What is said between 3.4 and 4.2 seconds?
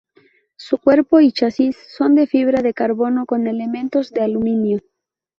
elementos